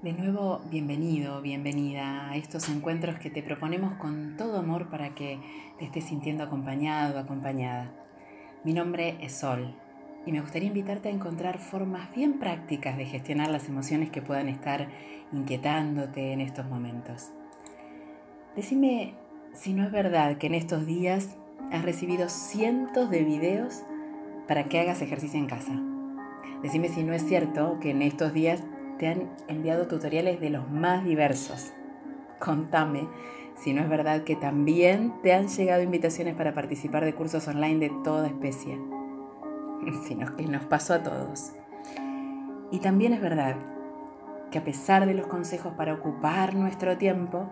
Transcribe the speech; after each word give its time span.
De 0.00 0.12
nuevo, 0.12 0.60
bienvenido, 0.70 1.42
bienvenida 1.42 2.30
a 2.30 2.36
estos 2.36 2.68
encuentros 2.68 3.18
que 3.18 3.30
te 3.30 3.42
proponemos 3.42 3.94
con 3.94 4.36
todo 4.36 4.60
amor 4.60 4.90
para 4.90 5.12
que 5.12 5.40
te 5.76 5.86
estés 5.86 6.04
sintiendo 6.04 6.44
acompañado, 6.44 7.18
acompañada. 7.18 7.90
Mi 8.62 8.72
nombre 8.72 9.16
es 9.20 9.32
Sol 9.32 9.74
y 10.24 10.30
me 10.30 10.40
gustaría 10.40 10.68
invitarte 10.68 11.08
a 11.08 11.12
encontrar 11.12 11.58
formas 11.58 12.14
bien 12.14 12.38
prácticas 12.38 12.96
de 12.96 13.06
gestionar 13.06 13.50
las 13.50 13.68
emociones 13.68 14.10
que 14.10 14.22
puedan 14.22 14.48
estar 14.48 14.86
inquietándote 15.32 16.32
en 16.32 16.42
estos 16.42 16.66
momentos. 16.66 17.32
Decime 18.54 19.14
si 19.52 19.72
no 19.72 19.82
es 19.82 19.90
verdad 19.90 20.38
que 20.38 20.46
en 20.46 20.54
estos 20.54 20.86
días 20.86 21.34
has 21.72 21.84
recibido 21.84 22.28
cientos 22.28 23.10
de 23.10 23.24
videos 23.24 23.82
para 24.46 24.62
que 24.62 24.78
hagas 24.78 25.02
ejercicio 25.02 25.40
en 25.40 25.48
casa. 25.48 25.72
Decime 26.62 26.88
si 26.88 27.02
no 27.02 27.14
es 27.14 27.26
cierto 27.26 27.80
que 27.80 27.90
en 27.90 28.02
estos 28.02 28.32
días 28.32 28.62
te 28.98 29.08
han 29.08 29.28
enviado 29.48 29.86
tutoriales 29.86 30.40
de 30.40 30.50
los 30.50 30.68
más 30.70 31.04
diversos. 31.04 31.72
Contame 32.38 33.08
si 33.56 33.72
no 33.72 33.82
es 33.82 33.88
verdad 33.88 34.22
que 34.22 34.36
también 34.36 35.14
te 35.22 35.32
han 35.32 35.48
llegado 35.48 35.82
invitaciones 35.82 36.34
para 36.36 36.54
participar 36.54 37.04
de 37.04 37.14
cursos 37.14 37.48
online 37.48 37.88
de 37.88 37.92
toda 38.04 38.28
especie. 38.28 38.78
Si 40.06 40.14
no, 40.14 40.36
que 40.36 40.44
nos 40.44 40.64
pasó 40.64 40.94
a 40.94 41.02
todos. 41.02 41.52
Y 42.70 42.80
también 42.80 43.14
es 43.14 43.22
verdad 43.22 43.56
que 44.50 44.58
a 44.58 44.64
pesar 44.64 45.06
de 45.06 45.14
los 45.14 45.26
consejos 45.28 45.72
para 45.74 45.94
ocupar 45.94 46.54
nuestro 46.54 46.98
tiempo, 46.98 47.48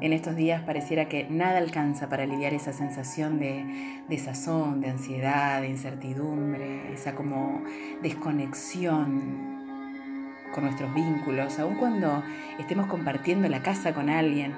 en 0.00 0.12
estos 0.12 0.34
días 0.34 0.62
pareciera 0.62 1.08
que 1.08 1.28
nada 1.30 1.58
alcanza 1.58 2.08
para 2.08 2.24
aliviar 2.24 2.54
esa 2.54 2.72
sensación 2.72 3.38
de 3.38 4.02
desazón, 4.08 4.80
de 4.80 4.90
ansiedad, 4.90 5.60
de 5.60 5.68
incertidumbre, 5.68 6.92
esa 6.92 7.14
como 7.14 7.62
desconexión 8.02 9.63
con 10.54 10.64
nuestros 10.64 10.94
vínculos, 10.94 11.58
aun 11.58 11.74
cuando 11.74 12.22
estemos 12.58 12.86
compartiendo 12.86 13.48
la 13.48 13.62
casa 13.62 13.92
con 13.92 14.08
alguien, 14.08 14.54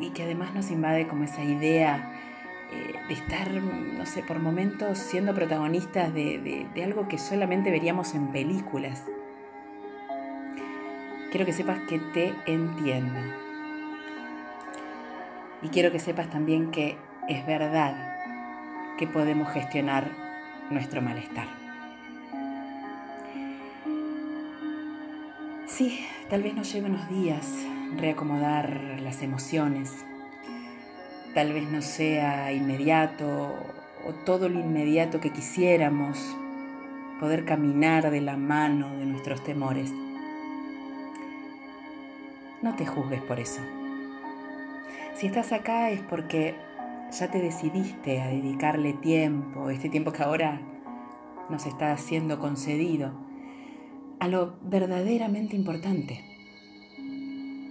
y, 0.00 0.10
que 0.10 0.22
además 0.22 0.54
nos 0.54 0.70
invade 0.70 1.06
como 1.06 1.24
esa 1.24 1.42
idea 1.42 2.12
eh, 2.72 2.94
de 3.08 3.14
estar, 3.14 3.50
no 3.52 4.06
sé, 4.06 4.22
por 4.22 4.38
momentos 4.38 4.98
siendo 4.98 5.34
protagonistas 5.34 6.14
de, 6.14 6.66
de 6.72 6.84
algo 6.84 7.08
que 7.08 7.18
solamente 7.18 7.70
veríamos 7.70 8.14
en 8.14 8.28
películas. 8.28 9.04
Quiero 11.30 11.44
que 11.44 11.52
sepas 11.52 11.80
que 11.88 11.98
te 11.98 12.34
entiendo. 12.46 13.20
Y 15.62 15.68
quiero 15.68 15.90
que 15.90 15.98
sepas 15.98 16.30
también 16.30 16.70
que 16.70 16.96
es 17.28 17.44
verdad 17.46 18.16
que 18.96 19.06
podemos 19.06 19.52
gestionar 19.52 20.10
nuestro 20.70 21.02
malestar. 21.02 21.57
Sí, 25.78 26.04
tal 26.28 26.42
vez 26.42 26.56
nos 26.56 26.72
lleve 26.72 26.88
unos 26.88 27.08
días 27.08 27.64
reacomodar 27.96 28.98
las 29.00 29.22
emociones. 29.22 30.04
Tal 31.34 31.52
vez 31.52 31.70
no 31.70 31.82
sea 31.82 32.52
inmediato 32.52 33.54
o 34.04 34.12
todo 34.24 34.48
lo 34.48 34.58
inmediato 34.58 35.20
que 35.20 35.30
quisiéramos, 35.30 36.36
poder 37.20 37.44
caminar 37.44 38.10
de 38.10 38.20
la 38.20 38.36
mano 38.36 38.96
de 38.96 39.06
nuestros 39.06 39.44
temores. 39.44 39.92
No 42.60 42.74
te 42.74 42.84
juzgues 42.84 43.22
por 43.22 43.38
eso. 43.38 43.60
Si 45.14 45.28
estás 45.28 45.52
acá 45.52 45.90
es 45.90 46.00
porque 46.00 46.56
ya 47.16 47.30
te 47.30 47.38
decidiste 47.38 48.20
a 48.20 48.26
dedicarle 48.26 48.94
tiempo, 48.94 49.70
este 49.70 49.88
tiempo 49.88 50.10
que 50.10 50.24
ahora 50.24 50.60
nos 51.48 51.66
está 51.66 51.96
siendo 51.98 52.40
concedido 52.40 53.27
a 54.20 54.28
lo 54.28 54.54
verdaderamente 54.62 55.56
importante, 55.56 56.24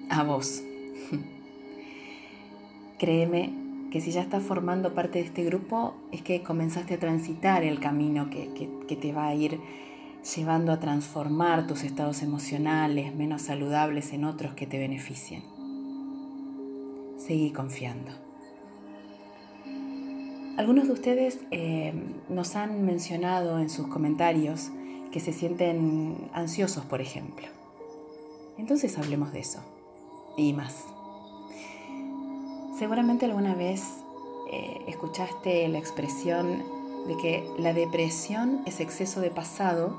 a 0.10 0.24
vos. 0.24 0.64
Créeme 3.00 3.54
que 3.92 4.02
si 4.02 4.12
ya 4.12 4.22
estás 4.22 4.44
formando 4.44 4.94
parte 4.94 5.20
de 5.20 5.26
este 5.26 5.44
grupo 5.44 5.96
es 6.12 6.22
que 6.22 6.44
comenzaste 6.44 6.96
a 6.96 7.00
transitar 7.00 7.64
el 7.64 7.80
camino 7.80 8.30
que, 8.30 8.50
que 8.88 8.96
te 8.96 9.14
va 9.14 9.28
a 9.28 9.36
ir 9.36 9.60
llevando 10.36 10.72
a 10.72 10.80
transformar 10.80 11.68
tus 11.68 11.84
estados 11.84 12.22
emocionales 12.22 13.16
menos 13.16 13.44
saludables 13.44 14.12
en 14.14 14.26
otros 14.26 14.54
que 14.54 14.68
te 14.68 14.78
beneficien. 14.78 15.44
Seguí 17.18 17.52
confiando. 17.52 18.12
Algunos 20.58 20.88
de 20.88 20.94
ustedes 20.94 21.40
eh, 21.52 21.94
nos 22.30 22.56
han 22.56 22.84
mencionado 22.84 23.60
en 23.60 23.70
sus 23.70 23.88
comentarios 23.88 24.72
que 25.12 25.20
se 25.20 25.34
sienten 25.34 26.30
ansiosos, 26.34 26.86
por 26.86 27.02
ejemplo. 27.02 27.48
Entonces 28.58 28.98
hablemos 28.98 29.32
de 29.32 29.40
eso 29.40 29.60
y 30.36 30.54
más. 30.54 30.86
Seguramente 32.78 33.26
alguna 33.26 33.56
vez 33.56 33.82
eh, 34.52 34.82
escuchaste 34.88 35.68
la 35.68 35.80
expresión 35.80 36.64
de 37.08 37.18
que 37.18 37.50
la 37.58 37.74
depresión 37.74 38.62
es 38.66 38.80
exceso 38.80 39.22
de 39.22 39.32
pasado 39.32 39.98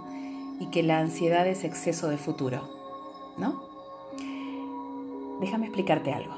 y 0.61 0.67
que 0.67 0.83
la 0.83 0.99
ansiedad 0.99 1.47
es 1.47 1.65
exceso 1.65 2.09
de 2.09 2.19
futuro, 2.19 2.69
¿no? 3.37 3.63
Déjame 5.41 5.67
explicarte 5.67 6.13
algo. 6.13 6.35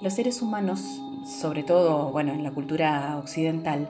Los 0.00 0.14
seres 0.14 0.42
humanos, 0.42 1.00
sobre 1.40 1.62
todo, 1.62 2.10
bueno, 2.10 2.32
en 2.32 2.42
la 2.42 2.50
cultura 2.50 3.16
occidental, 3.18 3.88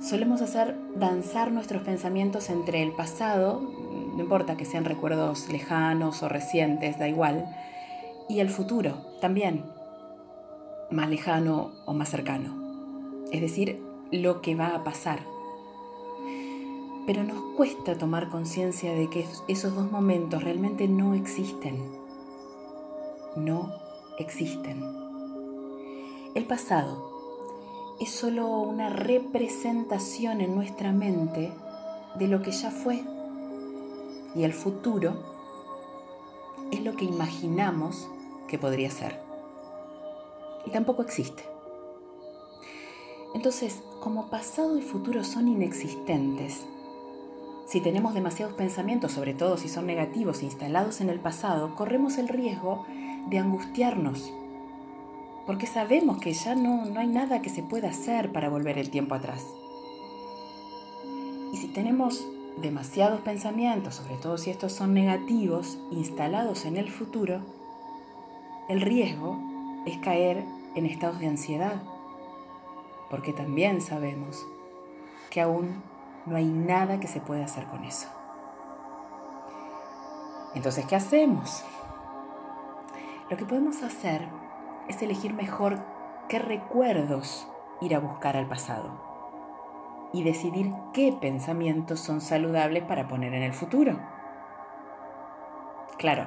solemos 0.00 0.42
hacer 0.42 0.76
danzar 0.96 1.52
nuestros 1.52 1.82
pensamientos 1.82 2.50
entre 2.50 2.82
el 2.82 2.92
pasado, 2.92 3.60
no 4.14 4.22
importa 4.22 4.56
que 4.56 4.64
sean 4.64 4.84
recuerdos 4.84 5.48
lejanos 5.48 6.22
o 6.22 6.28
recientes, 6.28 6.98
da 6.98 7.08
igual, 7.08 7.46
y 8.28 8.40
el 8.40 8.50
futuro 8.50 9.06
también, 9.20 9.64
más 10.90 11.08
lejano 11.08 11.72
o 11.86 11.94
más 11.94 12.08
cercano, 12.08 13.24
es 13.32 13.40
decir, 13.40 13.82
lo 14.10 14.40
que 14.40 14.54
va 14.54 14.68
a 14.68 14.84
pasar. 14.84 15.20
Pero 17.06 17.24
nos 17.24 17.40
cuesta 17.56 17.96
tomar 17.96 18.28
conciencia 18.28 18.92
de 18.92 19.08
que 19.08 19.26
esos 19.48 19.74
dos 19.74 19.90
momentos 19.90 20.44
realmente 20.44 20.88
no 20.88 21.14
existen. 21.14 21.82
No 23.34 23.72
existen. 24.18 24.84
El 26.34 26.44
pasado 26.44 27.17
es 28.00 28.10
solo 28.10 28.46
una 28.60 28.90
representación 28.90 30.40
en 30.40 30.54
nuestra 30.54 30.92
mente 30.92 31.52
de 32.16 32.28
lo 32.28 32.42
que 32.42 32.52
ya 32.52 32.70
fue. 32.70 33.02
Y 34.34 34.44
el 34.44 34.52
futuro 34.52 35.14
es 36.70 36.82
lo 36.82 36.94
que 36.94 37.04
imaginamos 37.04 38.08
que 38.46 38.58
podría 38.58 38.90
ser. 38.90 39.20
Y 40.66 40.70
tampoco 40.70 41.02
existe. 41.02 41.44
Entonces, 43.34 43.82
como 44.00 44.30
pasado 44.30 44.78
y 44.78 44.82
futuro 44.82 45.24
son 45.24 45.48
inexistentes, 45.48 46.66
si 47.66 47.80
tenemos 47.80 48.14
demasiados 48.14 48.54
pensamientos, 48.54 49.12
sobre 49.12 49.34
todo 49.34 49.58
si 49.58 49.68
son 49.68 49.86
negativos 49.86 50.42
instalados 50.42 51.00
en 51.00 51.10
el 51.10 51.20
pasado, 51.20 51.74
corremos 51.74 52.16
el 52.16 52.28
riesgo 52.28 52.86
de 53.28 53.38
angustiarnos 53.38 54.32
porque 55.48 55.66
sabemos 55.66 56.18
que 56.18 56.34
ya 56.34 56.54
no, 56.54 56.84
no 56.84 57.00
hay 57.00 57.06
nada 57.06 57.40
que 57.40 57.48
se 57.48 57.62
pueda 57.62 57.88
hacer 57.88 58.32
para 58.32 58.50
volver 58.50 58.76
el 58.76 58.90
tiempo 58.90 59.14
atrás. 59.14 59.46
Y 61.54 61.56
si 61.56 61.68
tenemos 61.68 62.28
demasiados 62.58 63.22
pensamientos, 63.22 63.94
sobre 63.94 64.16
todo 64.16 64.36
si 64.36 64.50
estos 64.50 64.74
son 64.74 64.92
negativos, 64.92 65.78
instalados 65.90 66.66
en 66.66 66.76
el 66.76 66.90
futuro, 66.90 67.40
el 68.68 68.82
riesgo 68.82 69.38
es 69.86 69.96
caer 69.96 70.44
en 70.74 70.84
estados 70.84 71.18
de 71.18 71.28
ansiedad, 71.28 71.80
porque 73.08 73.32
también 73.32 73.80
sabemos 73.80 74.46
que 75.30 75.40
aún 75.40 75.82
no 76.26 76.36
hay 76.36 76.44
nada 76.44 77.00
que 77.00 77.08
se 77.08 77.22
pueda 77.22 77.46
hacer 77.46 77.64
con 77.68 77.84
eso. 77.84 78.08
Entonces, 80.54 80.84
¿qué 80.84 80.96
hacemos? 80.96 81.64
Lo 83.30 83.38
que 83.38 83.46
podemos 83.46 83.82
hacer 83.82 84.28
es 84.88 85.02
elegir 85.02 85.34
mejor 85.34 85.78
qué 86.28 86.38
recuerdos 86.38 87.46
ir 87.80 87.94
a 87.94 88.00
buscar 88.00 88.36
al 88.36 88.48
pasado 88.48 88.90
y 90.12 90.22
decidir 90.22 90.72
qué 90.92 91.12
pensamientos 91.12 92.00
son 92.00 92.20
saludables 92.20 92.82
para 92.84 93.08
poner 93.08 93.34
en 93.34 93.42
el 93.42 93.52
futuro. 93.52 93.98
Claro, 95.98 96.26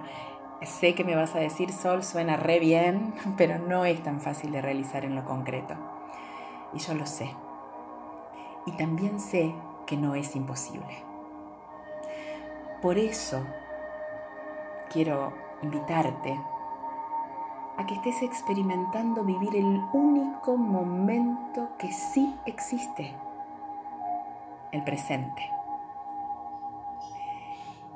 sé 0.61 0.93
que 0.95 1.03
me 1.03 1.15
vas 1.15 1.35
a 1.35 1.39
decir, 1.39 1.71
Sol, 1.71 2.03
suena 2.03 2.37
re 2.37 2.59
bien, 2.59 3.13
pero 3.37 3.57
no 3.57 3.85
es 3.85 4.01
tan 4.03 4.21
fácil 4.21 4.51
de 4.51 4.61
realizar 4.61 5.05
en 5.05 5.15
lo 5.15 5.25
concreto. 5.25 5.75
Y 6.73 6.79
yo 6.79 6.93
lo 6.93 7.05
sé. 7.05 7.33
Y 8.65 8.71
también 8.73 9.19
sé 9.19 9.53
que 9.87 9.97
no 9.97 10.15
es 10.15 10.35
imposible. 10.35 11.03
Por 12.81 12.97
eso 12.97 13.45
quiero 14.91 15.33
invitarte 15.61 16.39
a 17.77 17.85
que 17.85 17.95
estés 17.95 18.21
experimentando 18.21 19.23
vivir 19.23 19.55
el 19.55 19.81
único 19.93 20.57
momento 20.57 21.69
que 21.77 21.91
sí 21.91 22.35
existe, 22.45 23.15
el 24.71 24.83
presente. 24.83 25.49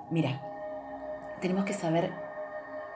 Mira, 0.09 0.41
tenemos 1.41 1.65
que 1.65 1.73
saber 1.73 2.13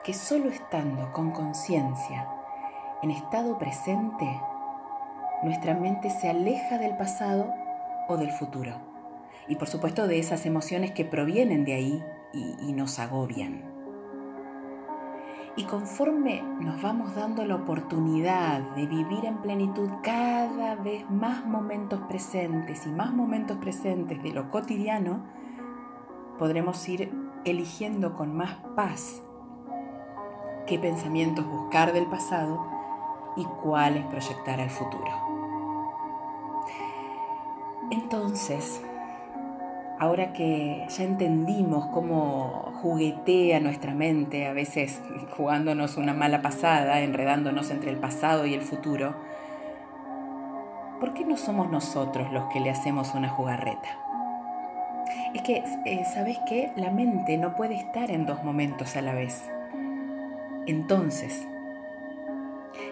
que 0.04 0.14
solo 0.14 0.48
estando 0.48 1.12
con 1.12 1.30
conciencia, 1.30 2.28
en 3.02 3.10
estado 3.10 3.58
presente, 3.58 4.40
nuestra 5.42 5.74
mente 5.74 6.10
se 6.10 6.28
aleja 6.28 6.78
del 6.78 6.96
pasado 6.96 7.52
o 8.08 8.16
del 8.16 8.30
futuro. 8.30 8.74
Y 9.48 9.56
por 9.56 9.68
supuesto 9.68 10.06
de 10.06 10.18
esas 10.18 10.46
emociones 10.46 10.92
que 10.92 11.04
provienen 11.04 11.64
de 11.64 11.74
ahí 11.74 12.04
y, 12.32 12.72
nos 12.72 12.98
agobian. 12.98 13.79
Y 15.60 15.64
conforme 15.64 16.40
nos 16.58 16.80
vamos 16.80 17.14
dando 17.14 17.44
la 17.44 17.56
oportunidad 17.56 18.60
de 18.76 18.86
vivir 18.86 19.26
en 19.26 19.42
plenitud 19.42 19.90
cada 20.02 20.74
vez 20.74 21.04
más 21.10 21.44
momentos 21.44 22.00
presentes 22.08 22.86
y 22.86 22.88
más 22.88 23.12
momentos 23.12 23.58
presentes 23.58 24.22
de 24.22 24.32
lo 24.32 24.48
cotidiano, 24.48 25.22
podremos 26.38 26.88
ir 26.88 27.12
eligiendo 27.44 28.14
con 28.14 28.34
más 28.34 28.54
paz 28.74 29.20
qué 30.66 30.78
pensamientos 30.78 31.46
buscar 31.46 31.92
del 31.92 32.06
pasado 32.06 32.66
y 33.36 33.44
cuáles 33.44 34.06
proyectar 34.06 34.60
al 34.60 34.70
futuro. 34.70 35.12
Entonces, 37.90 38.82
ahora 40.00 40.32
que 40.32 40.86
ya 40.88 41.04
entendimos 41.04 41.86
cómo 41.88 42.72
juguetea 42.80 43.60
nuestra 43.60 43.94
mente, 43.94 44.46
a 44.46 44.54
veces 44.54 45.02
jugándonos 45.36 45.98
una 45.98 46.14
mala 46.14 46.42
pasada, 46.42 47.00
enredándonos 47.00 47.70
entre 47.70 47.90
el 47.90 47.98
pasado 47.98 48.46
y 48.46 48.54
el 48.54 48.62
futuro, 48.62 49.14
¿por 50.98 51.12
qué 51.12 51.24
no 51.24 51.36
somos 51.36 51.70
nosotros 51.70 52.32
los 52.32 52.46
que 52.46 52.60
le 52.60 52.70
hacemos 52.70 53.14
una 53.14 53.28
jugarreta? 53.28 53.88
Es 55.34 55.42
que, 55.42 55.62
eh, 55.84 56.04
¿sabes 56.12 56.40
qué? 56.48 56.72
La 56.76 56.90
mente 56.90 57.36
no 57.36 57.54
puede 57.54 57.74
estar 57.76 58.10
en 58.10 58.24
dos 58.24 58.42
momentos 58.42 58.96
a 58.96 59.02
la 59.02 59.12
vez. 59.12 59.44
Entonces, 60.66 61.46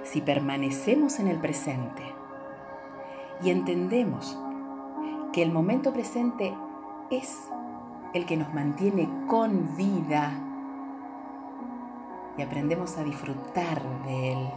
si 0.04 0.20
permanecemos 0.20 1.20
en 1.20 1.28
el 1.28 1.38
presente 1.38 2.02
y 3.42 3.50
entendemos 3.50 4.38
que 5.32 5.42
el 5.42 5.52
momento 5.52 5.92
presente 5.92 6.52
es 7.10 7.48
el 8.14 8.26
que 8.26 8.36
nos 8.36 8.52
mantiene 8.54 9.08
con 9.26 9.76
vida 9.76 10.32
y 12.36 12.42
aprendemos 12.42 12.96
a 12.96 13.04
disfrutar 13.04 13.82
de 14.04 14.32
él 14.32 14.48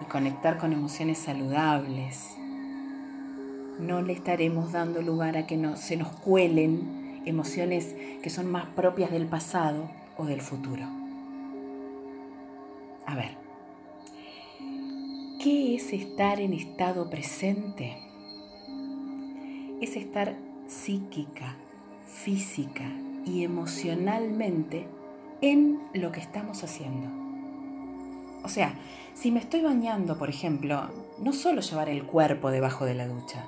y 0.00 0.04
conectar 0.06 0.58
con 0.58 0.72
emociones 0.72 1.18
saludables, 1.18 2.36
no 3.78 4.02
le 4.02 4.12
estaremos 4.12 4.72
dando 4.72 5.02
lugar 5.02 5.36
a 5.36 5.46
que 5.46 5.56
no, 5.56 5.76
se 5.76 5.96
nos 5.96 6.08
cuelen 6.08 7.22
emociones 7.26 7.94
que 8.22 8.30
son 8.30 8.50
más 8.50 8.66
propias 8.66 9.10
del 9.10 9.26
pasado 9.26 9.90
o 10.16 10.24
del 10.24 10.40
futuro. 10.40 10.84
A 13.06 13.14
ver, 13.14 13.36
¿qué 15.42 15.74
es 15.76 15.92
estar 15.92 16.40
en 16.40 16.54
estado 16.54 17.10
presente? 17.10 17.98
Es 19.80 19.96
estar 19.96 20.36
psíquica, 20.66 21.56
física 22.14 22.84
y 23.26 23.44
emocionalmente 23.44 24.86
en 25.40 25.80
lo 25.92 26.12
que 26.12 26.20
estamos 26.20 26.62
haciendo. 26.62 27.08
O 28.44 28.48
sea, 28.48 28.78
si 29.14 29.30
me 29.30 29.40
estoy 29.40 29.62
bañando, 29.62 30.16
por 30.16 30.28
ejemplo, 30.28 30.90
no 31.18 31.32
solo 31.32 31.60
llevar 31.60 31.88
el 31.88 32.04
cuerpo 32.04 32.50
debajo 32.50 32.84
de 32.84 32.94
la 32.94 33.08
ducha, 33.08 33.46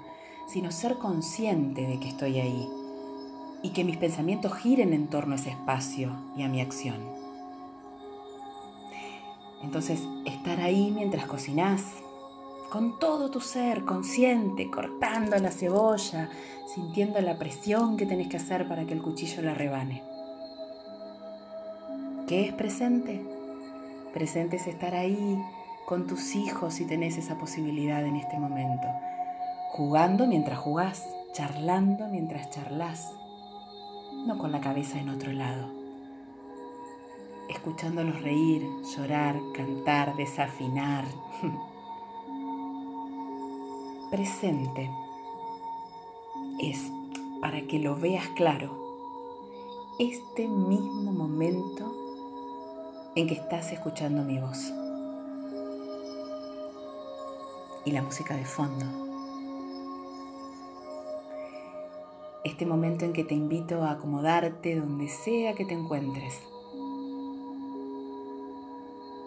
sino 0.48 0.72
ser 0.72 0.96
consciente 0.98 1.86
de 1.86 2.00
que 2.00 2.08
estoy 2.08 2.38
ahí 2.40 2.68
y 3.62 3.70
que 3.70 3.84
mis 3.84 3.96
pensamientos 3.96 4.54
giren 4.54 4.92
en 4.92 5.08
torno 5.08 5.34
a 5.34 5.36
ese 5.36 5.50
espacio 5.50 6.16
y 6.36 6.42
a 6.42 6.48
mi 6.48 6.60
acción. 6.60 7.00
Entonces, 9.62 10.00
estar 10.24 10.60
ahí 10.60 10.92
mientras 10.94 11.26
cocinás, 11.26 11.82
con 12.76 12.98
todo 12.98 13.30
tu 13.30 13.40
ser, 13.40 13.86
consciente, 13.86 14.70
cortando 14.70 15.38
la 15.38 15.50
cebolla, 15.50 16.28
sintiendo 16.66 17.18
la 17.22 17.38
presión 17.38 17.96
que 17.96 18.04
tenés 18.04 18.28
que 18.28 18.36
hacer 18.36 18.68
para 18.68 18.84
que 18.84 18.92
el 18.92 19.00
cuchillo 19.00 19.40
la 19.40 19.54
rebane. 19.54 20.02
¿Qué 22.28 22.44
es 22.44 22.52
presente? 22.52 23.24
Presente 24.12 24.56
es 24.56 24.66
estar 24.66 24.94
ahí 24.94 25.42
con 25.86 26.06
tus 26.06 26.34
hijos 26.34 26.74
si 26.74 26.84
tenés 26.84 27.16
esa 27.16 27.38
posibilidad 27.38 28.04
en 28.04 28.16
este 28.16 28.38
momento, 28.38 28.86
jugando 29.70 30.26
mientras 30.26 30.58
jugás, 30.58 31.02
charlando 31.32 32.08
mientras 32.08 32.50
charlas, 32.50 33.10
no 34.26 34.36
con 34.36 34.52
la 34.52 34.60
cabeza 34.60 35.00
en 35.00 35.08
otro 35.08 35.32
lado, 35.32 35.70
escuchándolos 37.48 38.20
reír, 38.20 38.68
llorar, 38.94 39.34
cantar, 39.54 40.14
desafinar. 40.16 41.06
presente 44.10 44.90
es, 46.58 46.90
para 47.40 47.62
que 47.66 47.78
lo 47.78 47.96
veas 47.96 48.28
claro, 48.30 48.86
este 49.98 50.46
mismo 50.48 51.12
momento 51.12 51.92
en 53.14 53.26
que 53.26 53.34
estás 53.34 53.72
escuchando 53.72 54.22
mi 54.24 54.38
voz 54.38 54.72
y 57.84 57.92
la 57.92 58.02
música 58.02 58.36
de 58.36 58.44
fondo. 58.44 58.84
Este 62.44 62.66
momento 62.66 63.04
en 63.04 63.12
que 63.12 63.24
te 63.24 63.34
invito 63.34 63.82
a 63.82 63.92
acomodarte 63.92 64.76
donde 64.76 65.08
sea 65.08 65.54
que 65.54 65.64
te 65.64 65.74
encuentres. 65.74 66.40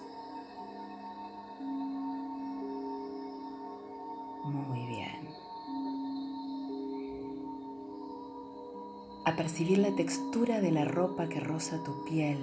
Percibir 9.38 9.78
la 9.78 9.96
textura 9.96 10.62
de 10.62 10.72
la 10.72 10.84
ropa 10.84 11.30
que 11.30 11.40
roza 11.40 11.84
tu 11.84 12.04
piel. 12.06 12.40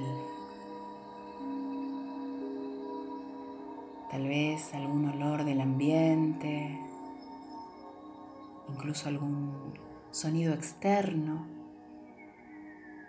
Tal 4.13 4.29
vez 4.29 4.73
algún 4.75 5.09
olor 5.09 5.45
del 5.45 5.61
ambiente, 5.61 6.79
incluso 8.69 9.09
algún 9.09 9.75
sonido 10.13 10.55
externo 10.55 11.49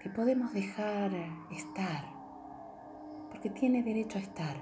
que 0.01 0.09
podemos 0.09 0.51
dejar 0.51 1.11
estar, 1.51 2.05
porque 3.29 3.51
tiene 3.51 3.83
derecho 3.83 4.17
a 4.17 4.21
estar 4.21 4.57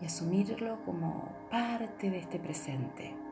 y 0.00 0.06
asumirlo 0.06 0.84
como 0.84 1.36
parte 1.52 2.10
de 2.10 2.18
este 2.18 2.40
presente. 2.40 3.25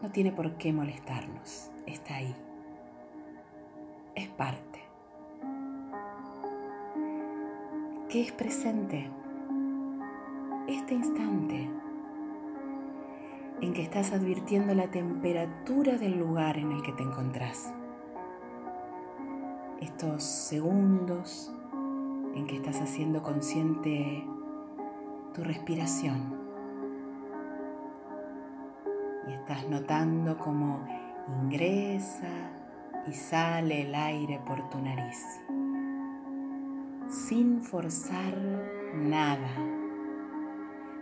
No 0.00 0.10
tiene 0.10 0.32
por 0.32 0.56
qué 0.56 0.72
molestarnos, 0.72 1.70
está 1.86 2.16
ahí. 2.16 2.34
Es 4.14 4.28
parte. 4.28 4.80
¿Qué 8.08 8.22
es 8.22 8.32
presente? 8.32 9.10
Este 10.68 10.94
instante 10.94 11.68
en 13.60 13.72
que 13.72 13.82
estás 13.82 14.12
advirtiendo 14.12 14.74
la 14.74 14.90
temperatura 14.90 15.96
del 15.96 16.18
lugar 16.18 16.58
en 16.58 16.70
el 16.72 16.82
que 16.82 16.92
te 16.92 17.02
encontrás. 17.02 17.72
Estos 19.80 20.22
segundos 20.22 21.52
en 22.34 22.46
que 22.46 22.56
estás 22.56 22.80
haciendo 22.80 23.22
consciente 23.22 24.24
tu 25.34 25.42
respiración. 25.42 26.43
Y 29.26 29.32
estás 29.32 29.68
notando 29.68 30.38
cómo 30.38 30.86
ingresa 31.28 32.52
y 33.06 33.12
sale 33.12 33.82
el 33.82 33.94
aire 33.94 34.40
por 34.46 34.68
tu 34.70 34.78
nariz, 34.80 35.22
sin 37.08 37.62
forzar 37.62 38.34
nada, 38.94 39.50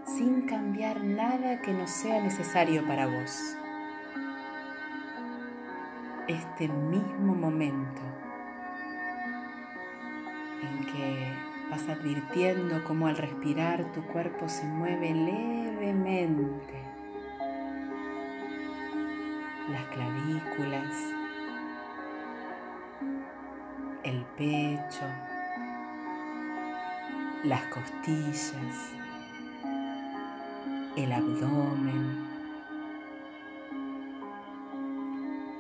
sin 0.05 0.43
cambiar 0.43 1.03
nada 1.03 1.61
que 1.61 1.73
no 1.73 1.87
sea 1.87 2.21
necesario 2.23 2.87
para 2.87 3.07
vos. 3.07 3.57
Este 6.29 6.69
mismo 6.69 7.35
momento 7.35 8.03
en 10.63 10.85
que 10.87 11.33
vas 11.71 11.89
advirtiendo 11.89 12.85
cómo 12.85 13.07
al 13.07 13.17
respirar 13.17 13.93
tu 13.93 14.03
cuerpo 14.03 14.49
se 14.49 14.65
mueve 14.65 15.13
levemente. 15.13 16.92
Las 19.73 19.85
clavículas, 19.87 20.95
el 24.05 24.23
pecho, 24.37 25.07
las 27.45 27.63
costillas, 27.69 28.93
el 30.95 31.11
abdomen, 31.11 32.29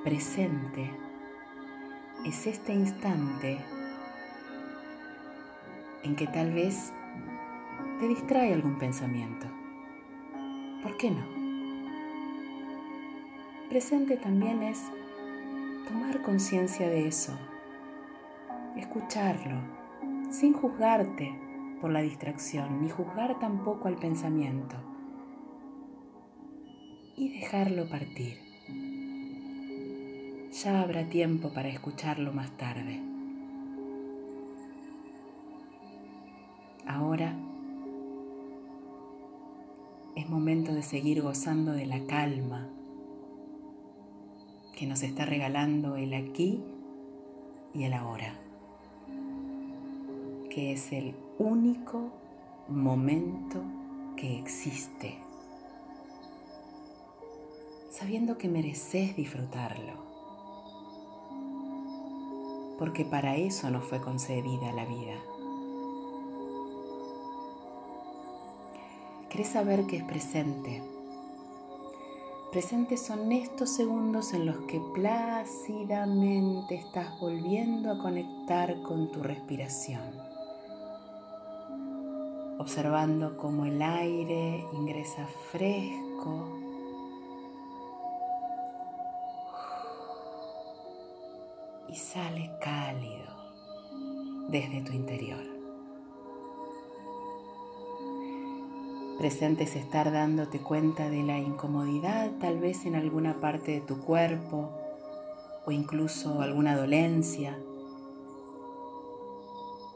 presente 0.04 0.90
es 2.26 2.46
este 2.46 2.74
instante 2.74 3.64
en 6.02 6.16
que 6.16 6.26
tal 6.26 6.52
vez 6.52 6.92
te 7.98 8.08
distrae 8.08 8.52
algún 8.52 8.78
pensamiento. 8.78 9.46
¿Por 10.82 10.98
qué 10.98 11.10
no? 11.10 11.41
Presente 13.72 14.18
también 14.18 14.62
es 14.62 14.82
tomar 15.88 16.20
conciencia 16.20 16.90
de 16.90 17.08
eso, 17.08 17.32
escucharlo, 18.76 19.56
sin 20.30 20.52
juzgarte 20.52 21.34
por 21.80 21.90
la 21.90 22.02
distracción, 22.02 22.82
ni 22.82 22.90
juzgar 22.90 23.38
tampoco 23.38 23.88
al 23.88 23.96
pensamiento, 23.96 24.76
y 27.16 27.30
dejarlo 27.40 27.88
partir. 27.88 28.36
Ya 30.52 30.82
habrá 30.82 31.08
tiempo 31.08 31.54
para 31.54 31.70
escucharlo 31.70 32.34
más 32.34 32.50
tarde. 32.58 33.00
Ahora 36.86 37.34
es 40.14 40.28
momento 40.28 40.74
de 40.74 40.82
seguir 40.82 41.22
gozando 41.22 41.72
de 41.72 41.86
la 41.86 42.04
calma 42.04 42.68
que 44.82 44.88
nos 44.88 45.04
está 45.04 45.24
regalando 45.24 45.94
el 45.94 46.12
aquí 46.12 46.60
y 47.72 47.84
el 47.84 47.92
ahora, 47.92 48.34
que 50.50 50.72
es 50.72 50.90
el 50.90 51.14
único 51.38 52.10
momento 52.66 53.62
que 54.16 54.36
existe, 54.40 55.18
sabiendo 57.90 58.38
que 58.38 58.48
mereces 58.48 59.14
disfrutarlo, 59.14 59.92
porque 62.76 63.04
para 63.04 63.36
eso 63.36 63.70
nos 63.70 63.84
fue 63.84 64.00
concebida 64.00 64.72
la 64.72 64.84
vida. 64.84 65.14
¿Querés 69.30 69.46
saber 69.46 69.86
que 69.86 69.98
es 69.98 70.02
presente? 70.02 70.82
Presentes 72.52 73.00
son 73.06 73.32
estos 73.32 73.70
segundos 73.70 74.34
en 74.34 74.44
los 74.44 74.66
que 74.66 74.78
plácidamente 74.92 76.74
estás 76.74 77.18
volviendo 77.18 77.90
a 77.90 77.98
conectar 77.98 78.82
con 78.82 79.10
tu 79.10 79.22
respiración, 79.22 80.02
observando 82.58 83.38
cómo 83.38 83.64
el 83.64 83.80
aire 83.80 84.66
ingresa 84.74 85.26
fresco 85.50 86.60
y 91.88 91.96
sale 91.96 92.50
cálido 92.60 93.32
desde 94.50 94.82
tu 94.82 94.92
interior. 94.92 95.51
Presente 99.22 99.62
es 99.62 99.76
estar 99.76 100.10
dándote 100.10 100.58
cuenta 100.58 101.08
de 101.08 101.22
la 101.22 101.38
incomodidad 101.38 102.28
tal 102.40 102.58
vez 102.58 102.86
en 102.86 102.96
alguna 102.96 103.38
parte 103.38 103.70
de 103.70 103.80
tu 103.80 104.00
cuerpo 104.00 104.72
o 105.64 105.70
incluso 105.70 106.40
alguna 106.40 106.76
dolencia. 106.76 107.56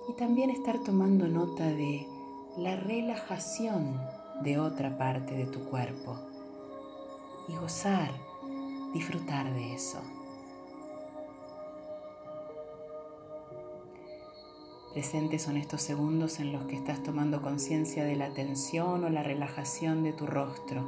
Y 0.08 0.12
también 0.12 0.50
estar 0.50 0.78
tomando 0.84 1.26
nota 1.26 1.64
de 1.64 2.06
la 2.56 2.76
relajación 2.76 4.00
de 4.44 4.60
otra 4.60 4.96
parte 4.96 5.34
de 5.34 5.46
tu 5.46 5.64
cuerpo 5.64 6.20
y 7.48 7.56
gozar, 7.56 8.12
disfrutar 8.94 9.52
de 9.52 9.74
eso. 9.74 9.98
Presentes 14.96 15.42
son 15.42 15.58
estos 15.58 15.82
segundos 15.82 16.40
en 16.40 16.52
los 16.52 16.64
que 16.64 16.74
estás 16.74 17.02
tomando 17.02 17.42
conciencia 17.42 18.02
de 18.02 18.16
la 18.16 18.30
tensión 18.30 19.04
o 19.04 19.10
la 19.10 19.22
relajación 19.22 20.02
de 20.02 20.14
tu 20.14 20.24
rostro, 20.24 20.82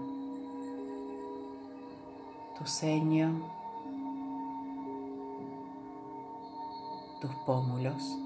tu 2.58 2.64
ceño, 2.64 3.42
tus 7.20 7.34
pómulos, 7.44 8.16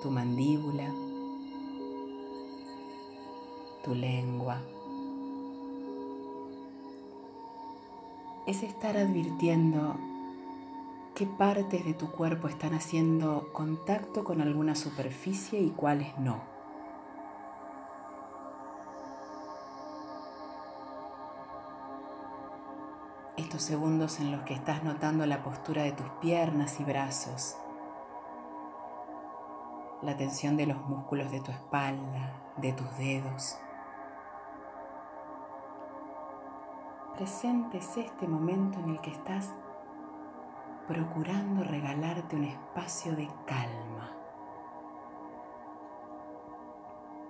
tu 0.00 0.12
mandíbula, 0.12 0.88
tu 3.82 3.96
lengua. 3.96 4.62
Es 8.46 8.62
estar 8.62 8.96
advirtiendo 8.96 9.96
qué 11.16 11.26
partes 11.26 11.82
de 11.86 11.94
tu 11.94 12.10
cuerpo 12.10 12.46
están 12.46 12.74
haciendo 12.74 13.50
contacto 13.54 14.22
con 14.22 14.42
alguna 14.42 14.74
superficie 14.74 15.58
y 15.58 15.70
cuáles 15.70 16.16
no. 16.18 16.42
Estos 23.38 23.62
segundos 23.62 24.20
en 24.20 24.30
los 24.30 24.42
que 24.42 24.52
estás 24.52 24.84
notando 24.84 25.24
la 25.24 25.42
postura 25.42 25.84
de 25.84 25.92
tus 25.92 26.06
piernas 26.20 26.80
y 26.80 26.84
brazos, 26.84 27.56
la 30.02 30.18
tensión 30.18 30.58
de 30.58 30.66
los 30.66 30.86
músculos 30.86 31.30
de 31.30 31.40
tu 31.40 31.50
espalda, 31.50 32.52
de 32.58 32.74
tus 32.74 32.98
dedos. 32.98 33.56
Presentes 37.14 37.96
este 37.96 38.28
momento 38.28 38.78
en 38.80 38.90
el 38.90 39.00
que 39.00 39.12
estás 39.12 39.54
procurando 40.86 41.64
regalarte 41.64 42.36
un 42.36 42.44
espacio 42.44 43.16
de 43.16 43.28
calma, 43.44 44.12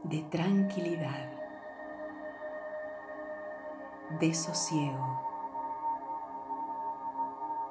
de 0.05 0.23
tranquilidad, 0.25 1.31
de 4.21 4.35
sosiego, 4.35 5.23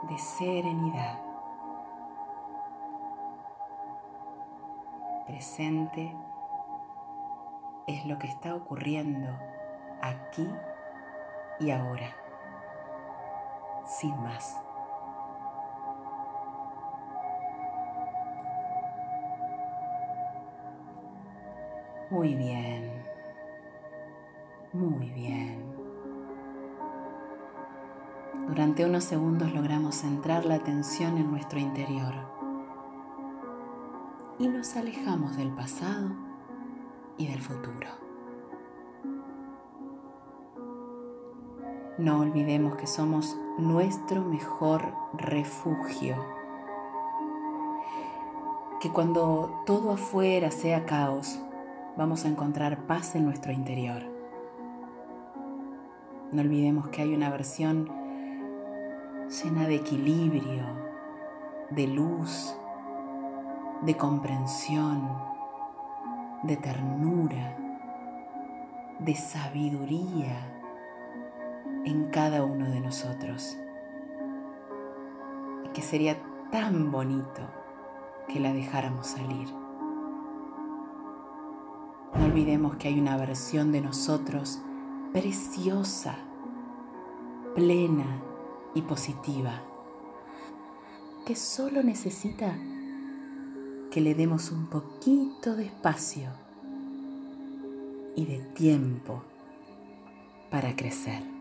de 0.09 0.17
serenidad. 0.17 1.21
Presente 5.27 6.15
es 7.87 8.05
lo 8.05 8.17
que 8.17 8.27
está 8.27 8.55
ocurriendo 8.55 9.29
aquí 10.01 10.47
y 11.59 11.69
ahora, 11.69 12.09
sin 13.85 14.19
más. 14.23 14.64
Muy 22.15 22.33
bien, 22.33 22.89
muy 24.71 25.09
bien. 25.09 25.59
Durante 28.47 28.85
unos 28.85 29.03
segundos 29.03 29.53
logramos 29.53 29.95
centrar 29.95 30.45
la 30.45 30.55
atención 30.55 31.17
en 31.17 31.29
nuestro 31.29 31.59
interior 31.59 32.13
y 34.39 34.47
nos 34.47 34.77
alejamos 34.77 35.35
del 35.35 35.49
pasado 35.49 36.11
y 37.17 37.27
del 37.27 37.41
futuro. 37.41 37.89
No 41.97 42.21
olvidemos 42.21 42.77
que 42.77 42.87
somos 42.87 43.37
nuestro 43.57 44.23
mejor 44.23 44.93
refugio. 45.17 46.15
Que 48.79 48.89
cuando 48.89 49.63
todo 49.65 49.91
afuera 49.91 50.49
sea 50.49 50.85
caos, 50.85 51.41
vamos 51.97 52.25
a 52.25 52.27
encontrar 52.27 52.85
paz 52.87 53.15
en 53.15 53.25
nuestro 53.25 53.51
interior. 53.51 54.01
No 56.31 56.41
olvidemos 56.41 56.89
que 56.89 57.01
hay 57.01 57.13
una 57.13 57.29
versión 57.29 57.89
llena 59.29 59.67
de 59.67 59.75
equilibrio, 59.75 60.65
de 61.69 61.87
luz, 61.87 62.55
de 63.83 63.95
comprensión, 63.95 65.07
de 66.43 66.57
ternura, 66.57 67.57
de 68.99 69.15
sabiduría 69.15 70.51
en 71.85 72.09
cada 72.09 72.43
uno 72.43 72.69
de 72.69 72.81
nosotros. 72.81 73.57
Y 75.63 75.69
que 75.69 75.81
sería 75.81 76.17
tan 76.51 76.91
bonito 76.91 77.41
que 78.27 78.39
la 78.39 78.51
dejáramos 78.53 79.07
salir. 79.07 79.64
No 82.17 82.25
olvidemos 82.25 82.77
que 82.77 82.87
hay 82.87 82.99
una 82.99 83.17
versión 83.17 83.71
de 83.71 83.81
nosotros 83.81 84.59
preciosa, 85.11 86.17
plena 87.55 88.21
y 88.73 88.81
positiva, 88.81 89.61
que 91.25 91.35
solo 91.35 91.83
necesita 91.83 92.57
que 93.91 94.01
le 94.01 94.15
demos 94.15 94.51
un 94.51 94.67
poquito 94.67 95.55
de 95.55 95.65
espacio 95.65 96.29
y 98.15 98.25
de 98.25 98.39
tiempo 98.39 99.23
para 100.49 100.75
crecer. 100.75 101.34